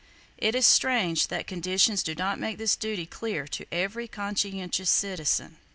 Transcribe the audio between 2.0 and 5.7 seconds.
do not make this duty clear to every conscientious citizen.